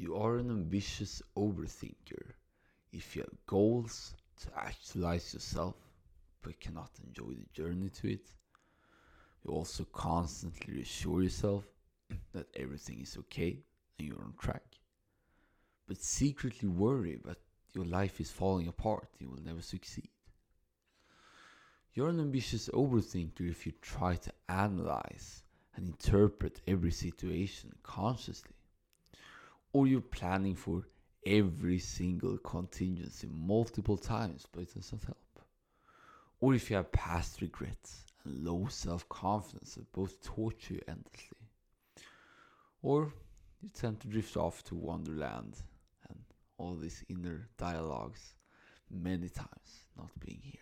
[0.00, 2.32] You are an ambitious overthinker
[2.90, 5.74] if you have goals to actualize yourself
[6.40, 8.26] but cannot enjoy the journey to it.
[9.44, 11.64] You also constantly reassure yourself
[12.32, 13.58] that everything is okay
[13.98, 14.64] and you're on track,
[15.86, 17.42] but secretly worry that
[17.74, 20.08] your life is falling apart, you will never succeed.
[21.92, 25.42] You're an ambitious overthinker if you try to analyze
[25.76, 28.54] and interpret every situation consciously.
[29.72, 30.82] Or you're planning for
[31.24, 35.18] every single contingency multiple times, but it doesn't help.
[36.40, 41.38] Or if you have past regrets and low self confidence that both torture you endlessly.
[42.82, 43.12] Or
[43.60, 45.56] you tend to drift off to Wonderland
[46.08, 46.18] and
[46.56, 48.34] all these inner dialogues
[48.90, 50.60] many times not being here.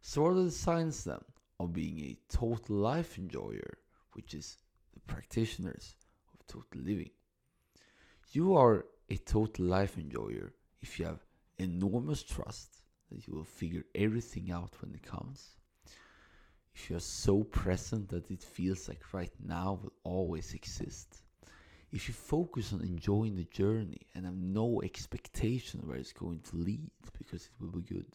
[0.00, 1.20] So, what are the signs then
[1.60, 3.78] of being a total life enjoyer,
[4.14, 4.56] which is
[4.94, 5.94] the practitioners
[6.48, 7.10] total living?
[8.30, 11.24] You are a total life enjoyer if you have
[11.58, 15.56] enormous trust that you will figure everything out when it comes.
[16.74, 21.22] If you are so present that it feels like right now will always exist.
[21.90, 26.56] If you focus on enjoying the journey and have no expectation where it's going to
[26.56, 28.06] lead because it will be good.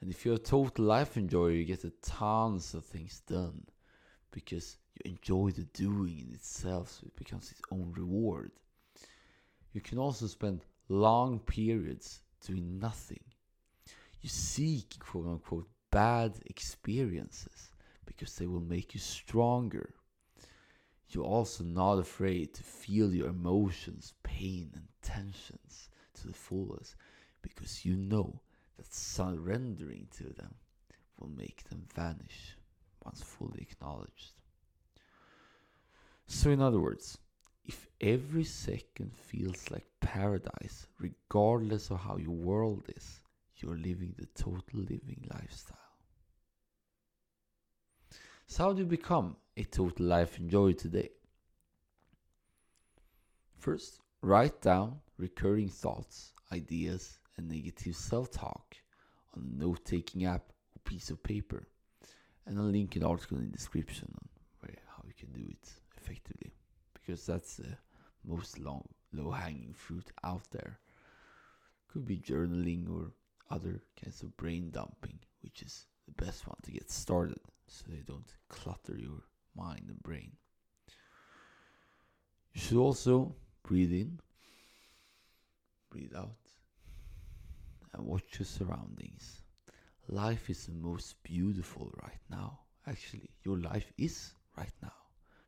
[0.00, 3.64] And if you're a total life enjoyer, you get a tons of things done
[4.32, 8.50] because you enjoy the doing in itself, so it becomes its own reward.
[9.72, 13.22] You can also spend long periods doing nothing.
[14.20, 17.70] You seek quote unquote bad experiences
[18.06, 19.94] because they will make you stronger.
[21.08, 26.96] You're also not afraid to feel your emotions, pain, and tensions to the fullest
[27.42, 28.40] because you know
[28.78, 30.54] that surrendering to them
[31.18, 32.56] will make them vanish
[33.04, 34.32] once fully acknowledged.
[36.26, 37.18] So, in other words,
[37.64, 43.20] if every second feels like paradise, regardless of how your world is,
[43.56, 45.78] you're living the total living lifestyle.
[48.46, 51.10] So, how do you become a total life enjoyer today?
[53.56, 58.76] First, write down recurring thoughts, ideas, and negative self talk
[59.36, 61.68] on a note taking app or piece of paper.
[62.46, 64.28] And I'll link an article in the description on
[64.60, 66.52] where, how you can do it effectively
[66.92, 67.76] because that's the
[68.24, 70.78] most long, low hanging fruit out there.
[71.92, 73.12] Could be journaling or
[73.50, 78.02] other kinds of brain dumping, which is the best one to get started so they
[78.06, 79.22] don't clutter your
[79.56, 80.32] mind and brain.
[82.54, 84.20] You should also breathe in,
[85.90, 86.36] breathe out,
[87.92, 89.41] and watch your surroundings.
[90.08, 92.60] Life is the most beautiful right now.
[92.86, 94.92] Actually, your life is right now.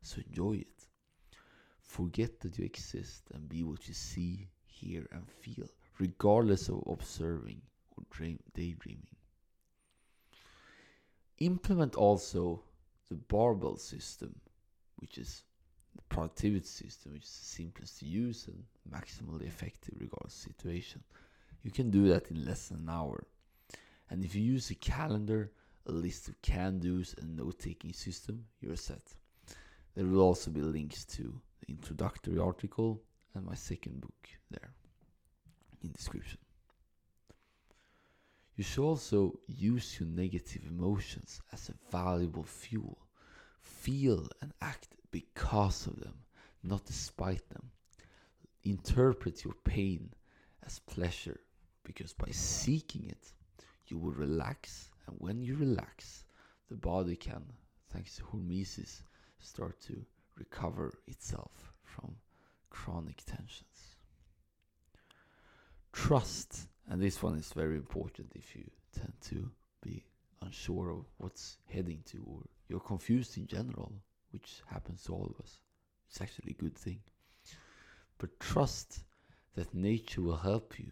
[0.01, 0.87] So enjoy it.
[1.81, 5.67] Forget that you exist and be what you see, hear, and feel,
[5.99, 7.61] regardless of observing
[7.97, 9.15] or dream, daydreaming.
[11.39, 12.63] Implement also
[13.09, 14.39] the barbell system,
[14.97, 15.43] which is
[15.95, 21.03] the productivity system, which is the simplest to use and maximally effective regardless situation.
[21.63, 23.27] You can do that in less than an hour.
[24.09, 25.51] And if you use a calendar,
[25.87, 29.13] a list of can do's, and note taking system, you're set.
[29.95, 33.01] There will also be links to the introductory article
[33.33, 34.73] and my second book there
[35.83, 36.39] in description.
[38.55, 42.97] You should also use your negative emotions as a valuable fuel.
[43.61, 46.15] Feel and act because of them,
[46.63, 47.71] not despite them.
[48.63, 50.13] Interpret your pain
[50.65, 51.39] as pleasure
[51.83, 53.33] because by seeking it,
[53.87, 56.25] you will relax, and when you relax,
[56.69, 57.43] the body can,
[57.91, 59.01] thanks to hormesis,
[59.39, 60.05] start to
[60.37, 62.15] recover itself from
[62.69, 63.95] chronic tensions.
[65.93, 69.49] Trust, and this one is very important if you tend to
[69.81, 70.03] be
[70.41, 73.91] unsure of what's heading to, or you're confused in general,
[74.31, 75.59] which happens to all of us.
[76.09, 76.99] It's actually a good thing.
[78.17, 79.03] But trust
[79.55, 80.91] that nature will help you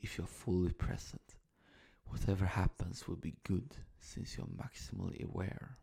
[0.00, 1.37] if you're fully present.
[2.08, 5.76] Whatever happens will be good since you're maximally aware.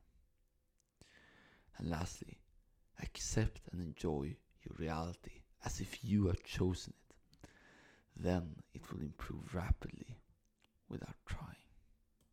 [1.78, 2.40] And lastly,
[3.02, 7.48] accept and enjoy your reality as if you had chosen it.
[8.16, 10.18] Then it will improve rapidly
[10.90, 11.65] without trying.